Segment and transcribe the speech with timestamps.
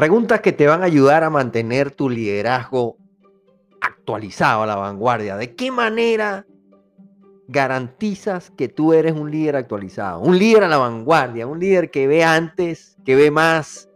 [0.00, 2.96] Preguntas que te van a ayudar a mantener tu liderazgo
[3.82, 5.36] actualizado a la vanguardia.
[5.36, 6.46] ¿De qué manera
[7.48, 10.20] garantizas que tú eres un líder actualizado?
[10.20, 13.90] Un líder a la vanguardia, un líder que ve antes, que ve más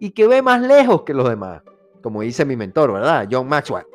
[0.00, 1.62] y que ve más lejos que los demás.
[2.02, 3.28] Como dice mi mentor, ¿verdad?
[3.30, 3.86] John Maxwell.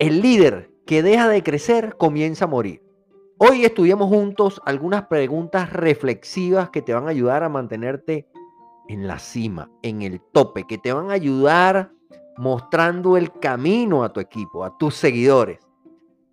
[0.00, 2.82] El líder que deja de crecer comienza a morir.
[3.36, 8.26] Hoy estudiamos juntos algunas preguntas reflexivas que te van a ayudar a mantenerte
[8.88, 11.92] en la cima, en el tope, que te van a ayudar
[12.36, 15.58] mostrando el camino a tu equipo, a tus seguidores.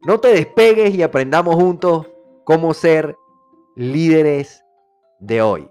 [0.02, 2.08] No te despegues y aprendamos juntos
[2.44, 3.16] cómo ser
[3.76, 4.64] líderes
[5.20, 5.70] de hoy.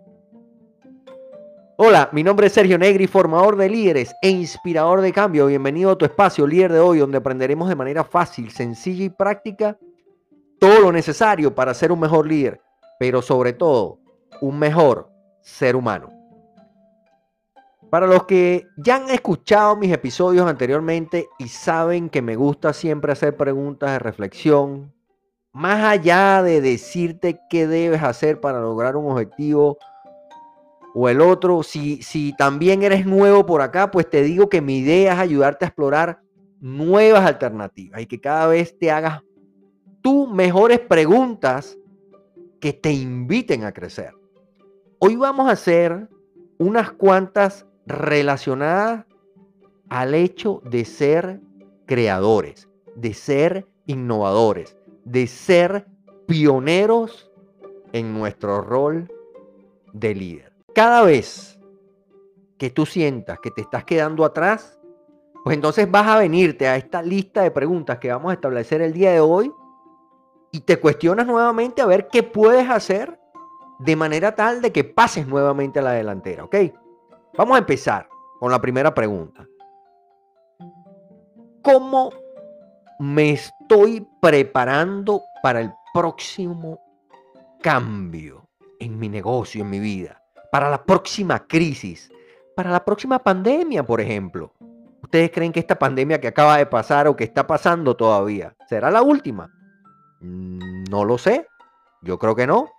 [1.77, 5.47] Hola, mi nombre es Sergio Negri, formador de líderes e inspirador de cambio.
[5.47, 9.77] Bienvenido a tu espacio líder de hoy, donde aprenderemos de manera fácil, sencilla y práctica
[10.59, 12.61] todo lo necesario para ser un mejor líder,
[12.98, 13.98] pero sobre todo
[14.41, 15.11] un mejor
[15.42, 16.11] ser humano.
[17.95, 23.12] Para los que ya han escuchado mis episodios anteriormente y saben que me gusta siempre
[23.12, 24.92] hacer preguntas de reflexión,
[25.53, 29.78] más allá de decirte qué debes hacer para lograr un objetivo,
[30.92, 31.62] o el otro.
[31.62, 35.64] Si, si también eres nuevo por acá, pues te digo que mi idea es ayudarte
[35.64, 36.20] a explorar
[36.58, 39.23] nuevas alternativas y que cada vez te hagas
[40.03, 41.79] tú mejores preguntas
[42.58, 44.11] que te inviten a crecer.
[44.98, 46.08] Hoy vamos a hacer
[46.58, 49.06] unas cuantas relacionadas
[49.88, 51.40] al hecho de ser
[51.86, 55.86] creadores, de ser innovadores, de ser
[56.27, 57.30] pioneros
[57.92, 59.10] en nuestro rol
[59.92, 60.52] de líder.
[60.74, 61.60] Cada vez
[62.58, 64.78] que tú sientas que te estás quedando atrás,
[65.44, 68.92] pues entonces vas a venirte a esta lista de preguntas que vamos a establecer el
[68.92, 69.52] día de hoy
[70.50, 73.20] y te cuestionas nuevamente a ver qué puedes hacer
[73.78, 76.56] de manera tal de que pases nuevamente a la delantera, ¿ok?
[77.36, 78.08] Vamos a empezar
[78.40, 79.46] con la primera pregunta.
[81.62, 82.11] ¿Cómo
[82.98, 86.80] me estoy preparando para el próximo
[87.61, 90.20] cambio en mi negocio, en mi vida?
[90.55, 92.12] para la próxima crisis,
[92.55, 94.52] para la próxima pandemia, por ejemplo.
[95.02, 98.89] ¿Ustedes creen que esta pandemia que acaba de pasar o que está pasando todavía será
[98.89, 99.52] la última?
[100.20, 101.48] No lo sé.
[102.02, 102.70] Yo creo que no.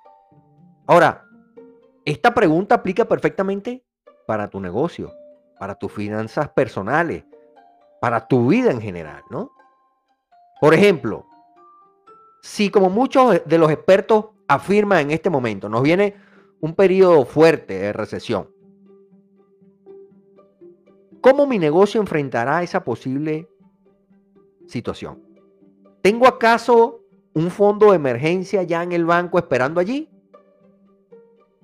[0.87, 1.25] Ahora,
[2.05, 3.83] esta pregunta aplica perfectamente
[4.25, 5.13] para tu negocio,
[5.59, 7.23] para tus finanzas personales,
[7.99, 9.51] para tu vida en general, ¿no?
[10.59, 11.25] Por ejemplo,
[12.41, 16.15] si como muchos de los expertos afirman en este momento, nos viene
[16.59, 18.49] un periodo fuerte de recesión.
[21.21, 23.49] ¿Cómo mi negocio enfrentará esa posible
[24.67, 25.21] situación?
[26.01, 27.01] ¿Tengo acaso
[27.33, 30.07] un fondo de emergencia ya en el banco esperando allí?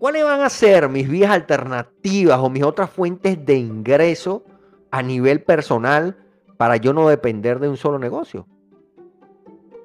[0.01, 4.43] ¿Cuáles van a ser mis vías alternativas o mis otras fuentes de ingreso
[4.89, 6.17] a nivel personal
[6.57, 8.47] para yo no depender de un solo negocio?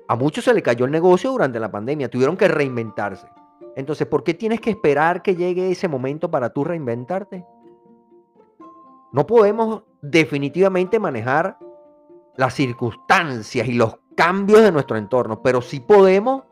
[0.08, 3.28] A muchos se le cayó el negocio durante la pandemia, tuvieron que reinventarse.
[3.76, 7.44] Entonces, ¿por qué tienes que esperar que llegue ese momento para tú reinventarte?
[9.12, 11.58] No podemos definitivamente manejar
[12.36, 16.44] las circunstancias y los cambios de nuestro entorno, pero sí podemos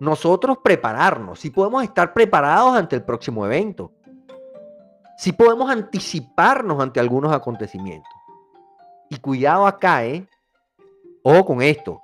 [0.00, 3.92] nosotros prepararnos, sí podemos estar preparados ante el próximo evento,
[5.16, 8.12] sí podemos anticiparnos ante algunos acontecimientos.
[9.10, 10.26] Y cuidado acá, ¿eh?
[11.22, 12.00] Ojo con esto.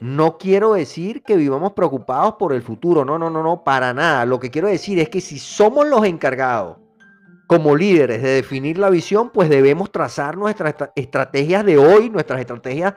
[0.00, 4.24] No quiero decir que vivamos preocupados por el futuro, no, no, no, no, para nada.
[4.24, 6.78] Lo que quiero decir es que si somos los encargados
[7.46, 12.94] como líderes de definir la visión, pues debemos trazar nuestras estrategias de hoy, nuestras estrategias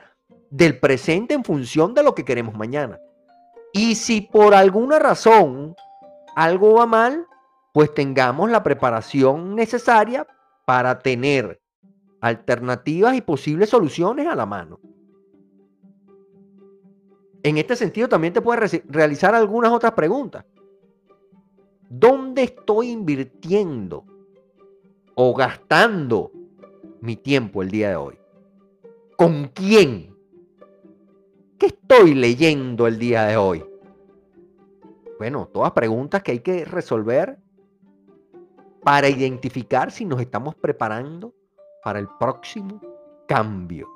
[0.54, 3.00] del presente en función de lo que queremos mañana.
[3.74, 5.76] Y si por alguna razón
[6.36, 7.26] algo va mal,
[7.74, 10.28] pues tengamos la preparación necesaria
[10.64, 11.60] para tener
[12.22, 14.80] alternativas y posibles soluciones a la mano.
[17.42, 20.46] En este sentido, también te puedes realizar algunas otras preguntas.
[21.90, 24.06] ¿Dónde estoy invirtiendo
[25.16, 26.32] o gastando
[27.02, 28.20] mi tiempo el día de hoy?
[29.18, 30.13] ¿Con quién?
[31.64, 33.64] ¿Qué estoy leyendo el día de hoy?
[35.18, 37.40] Bueno, todas preguntas que hay que resolver
[38.84, 41.34] para identificar si nos estamos preparando
[41.82, 42.82] para el próximo
[43.30, 43.88] cambio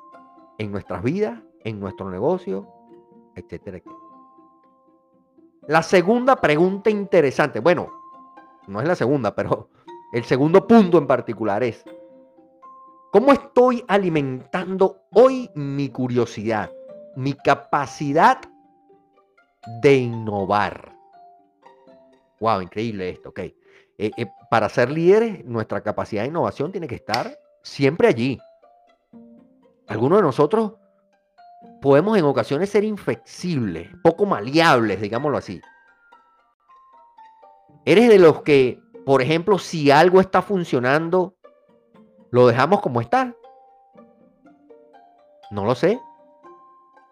[0.56, 2.66] en nuestras vidas, en nuestro negocio,
[3.34, 3.82] etcétera,
[5.66, 7.92] La segunda pregunta interesante, bueno,
[8.66, 9.68] no es la segunda, pero
[10.14, 11.84] el segundo punto en particular es,
[13.12, 16.70] ¿cómo estoy alimentando hoy mi curiosidad,
[17.18, 18.38] mi capacidad
[19.82, 20.94] de innovar?
[22.38, 23.40] Wow, increíble esto, ok.
[23.40, 23.54] eh,
[23.98, 28.38] eh, para ser líderes, nuestra capacidad de innovación tiene que estar siempre allí.
[29.88, 30.74] Algunos de nosotros
[31.82, 35.60] podemos en ocasiones ser inflexibles, poco maleables, digámoslo así.
[37.84, 41.34] Eres de los que, por ejemplo, si algo está funcionando,
[42.30, 43.34] lo dejamos como está.
[45.50, 46.00] No lo sé.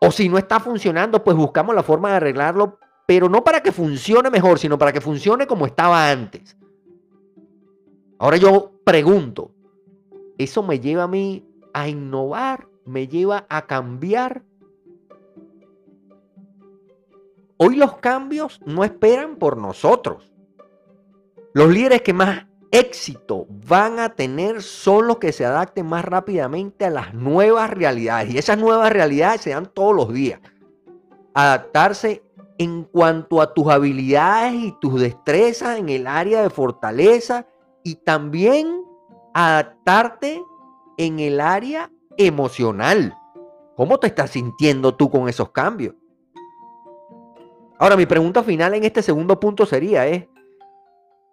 [0.01, 3.73] O si no está funcionando, pues buscamos la forma de arreglarlo, pero no para que
[3.73, 6.57] funcione mejor, sino para que funcione como estaba antes.
[8.19, 9.53] Ahora yo pregunto,
[10.39, 12.69] ¿eso me lleva a mí a innovar?
[12.85, 14.43] ¿Me lleva a cambiar?
[17.59, 20.33] Hoy los cambios no esperan por nosotros.
[21.55, 26.85] Los líderes que más éxito van a tener son los que se adapten más rápidamente
[26.85, 28.35] a las nuevas realidades.
[28.35, 30.41] Y esas nuevas realidades se dan todos los días.
[31.35, 32.23] Adaptarse
[32.59, 37.47] en cuanto a tus habilidades y tus destrezas en el área de fortaleza
[37.83, 38.83] y también
[39.35, 40.43] adaptarte
[40.97, 43.15] en el área emocional.
[43.77, 45.95] ¿Cómo te estás sintiendo tú con esos cambios?
[47.79, 50.31] Ahora, mi pregunta final en este segundo punto sería, ¿eh?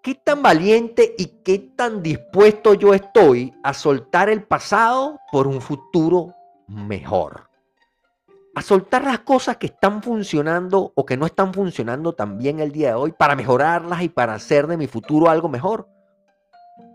[0.04, 5.62] ¿Qué tan valiente y qué tan dispuesto yo estoy a soltar el pasado por un
[5.62, 6.36] futuro
[6.68, 7.50] mejor?
[8.54, 12.72] A soltar las cosas que están funcionando o que no están funcionando tan bien el
[12.72, 15.88] día de hoy para mejorarlas y para hacer de mi futuro algo mejor.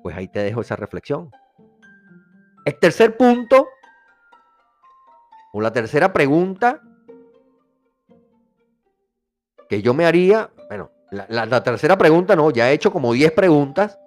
[0.02, 1.31] Pues ahí te dejo esa reflexión.
[2.64, 3.66] El tercer punto,
[5.54, 6.82] o la tercera pregunta
[9.69, 10.50] que yo me haría,
[11.10, 13.99] la, tercera pregunta, no, ya he hecho como 10 preguntas,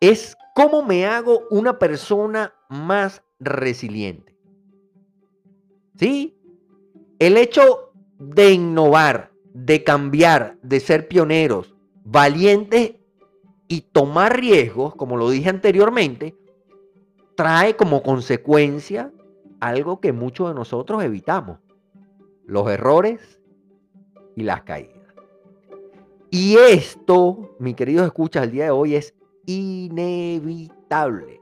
[0.00, 4.36] es cómo me hago una persona más resiliente.
[5.96, 6.38] ¿Sí?
[7.18, 12.94] El hecho de innovar, de cambiar, de ser pioneros, valientes
[13.68, 16.36] y tomar riesgos, como lo dije anteriormente,
[17.36, 19.12] trae como consecuencia
[19.60, 21.58] algo que muchos de nosotros evitamos,
[22.46, 23.40] los errores
[24.34, 24.99] y las caídas.
[26.30, 29.14] Y esto, mi queridos escuchas, el día de hoy es
[29.46, 31.40] inevitable.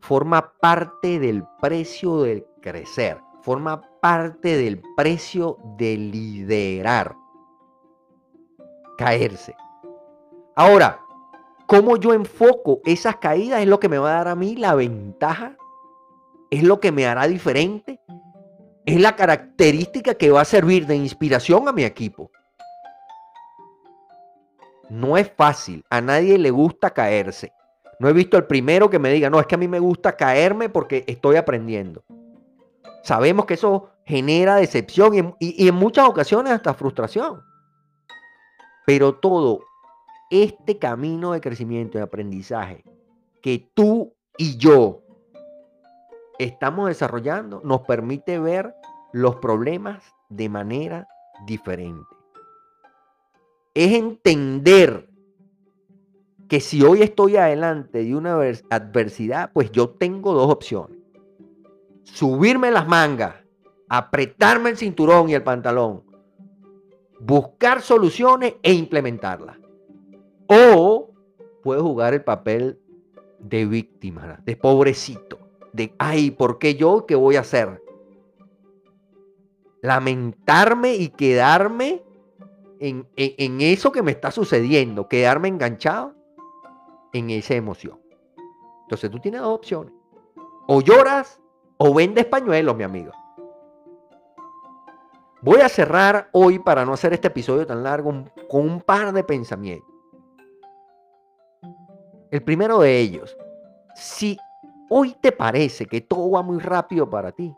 [0.00, 7.14] Forma parte del precio del crecer, forma parte del precio de liderar,
[8.96, 9.54] caerse.
[10.56, 11.00] Ahora,
[11.66, 14.74] cómo yo enfoco esas caídas es lo que me va a dar a mí la
[14.74, 15.58] ventaja,
[16.50, 18.00] es lo que me hará diferente,
[18.86, 22.30] es la característica que va a servir de inspiración a mi equipo.
[24.90, 27.52] No es fácil, a nadie le gusta caerse.
[28.00, 30.16] No he visto el primero que me diga, no, es que a mí me gusta
[30.16, 32.02] caerme porque estoy aprendiendo.
[33.04, 37.40] Sabemos que eso genera decepción y, en muchas ocasiones hasta frustración.
[38.84, 39.60] Pero todo
[40.30, 42.82] este camino de crecimiento y aprendizaje
[43.42, 45.02] que tú y yo
[46.38, 48.74] estamos desarrollando nos permite ver
[49.12, 51.08] los problemas de manera
[51.46, 52.19] diferente.
[53.74, 55.08] Es entender
[56.48, 58.40] que si hoy estoy adelante de una
[58.70, 60.98] adversidad, pues yo tengo dos opciones.
[62.02, 63.36] Subirme las mangas,
[63.88, 66.02] apretarme el cinturón y el pantalón,
[67.20, 69.58] buscar soluciones e implementarlas.
[70.48, 71.12] O
[71.62, 72.80] puedo jugar el papel
[73.38, 75.38] de víctima, de pobrecito,
[75.72, 77.06] de, ay, ¿por qué yo?
[77.06, 77.80] ¿Qué voy a hacer?
[79.82, 82.02] Lamentarme y quedarme
[82.80, 86.14] en, eso que me está sucediendo, quedarme enganchado
[87.12, 88.00] en esa emoción.
[88.82, 89.92] Entonces tú tienes dos opciones.
[90.66, 91.40] O lloras
[91.76, 93.12] o vendes pañuelos, mi amigo.
[95.42, 99.24] Voy a cerrar hoy, para no hacer este episodio tan largo, con un par de
[99.24, 99.88] pensamientos.
[102.30, 103.36] El primero de ellos,
[103.94, 104.38] si
[104.88, 107.54] hoy te parece que todo va muy rápido para ti,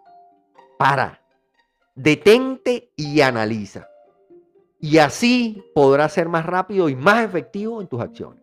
[0.78, 1.20] para,
[1.94, 3.88] detente y analiza.
[4.82, 8.42] Y así podrás ser más rápido y más efectivo en tus acciones.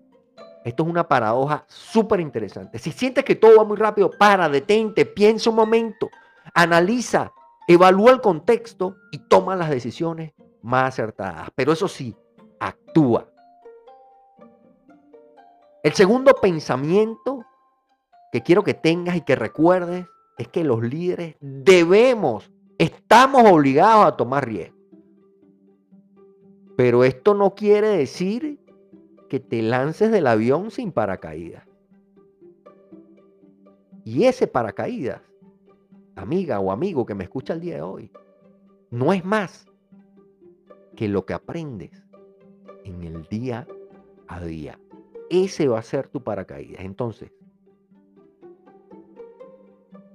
[0.63, 2.79] Esto es una paradoja súper interesante.
[2.79, 6.10] Si sientes que todo va muy rápido, para, detente, piensa un momento,
[6.53, 7.34] analiza,
[7.67, 10.31] evalúa el contexto y toma las decisiones
[10.62, 11.50] más acertadas.
[11.55, 12.15] Pero eso sí,
[12.58, 13.27] actúa.
[15.84, 17.43] El segundo pensamiento
[18.31, 20.05] que quiero que tengas y que recuerdes
[20.38, 24.78] es que los líderes debemos, estamos obligados a tomar riesgo.
[26.79, 28.57] Pero esto no quiere decir
[29.27, 31.67] que te lances del avión sin paracaídas.
[34.05, 35.21] Y ese paracaídas,
[36.15, 38.12] amiga o amigo que me escucha el día de hoy,
[38.91, 39.67] no es más
[40.95, 42.01] que lo que aprendes
[42.86, 43.67] en el día
[44.29, 44.79] a día.
[45.29, 46.79] Ese va a ser tu paracaídas.
[46.86, 47.29] Entonces,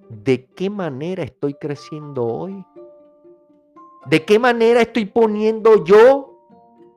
[0.09, 2.65] ¿de qué manera estoy creciendo hoy?
[4.07, 6.34] ¿De qué manera estoy poniendo yo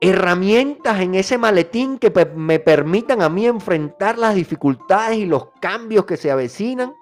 [0.00, 6.04] herramientas en ese maletín que me permitan a mí enfrentar las dificultades y los cambios
[6.04, 6.92] que se avecinan?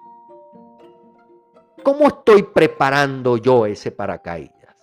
[1.83, 4.75] ¿Cómo estoy preparando yo ese paracaídas?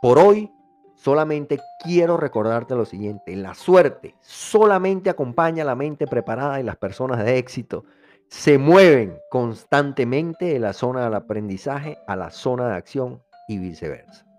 [0.00, 0.50] Por hoy
[0.94, 6.76] solamente quiero recordarte lo siguiente, la suerte solamente acompaña a la mente preparada y las
[6.76, 7.84] personas de éxito
[8.28, 14.29] se mueven constantemente de la zona del aprendizaje a la zona de acción y viceversa.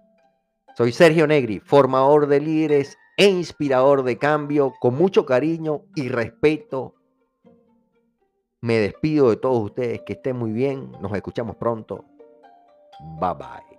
[0.75, 6.95] Soy Sergio Negri, formador de líderes e inspirador de cambio, con mucho cariño y respeto.
[8.61, 12.05] Me despido de todos ustedes, que estén muy bien, nos escuchamos pronto.
[13.19, 13.70] Bye bye.